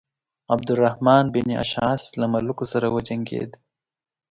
عبدالرحمن 0.53 1.25
بن 1.35 1.47
اشعث 1.63 2.03
له 2.19 2.25
ملوکو 2.33 2.65
سره 2.73 2.87
وجنګېد. 2.95 3.51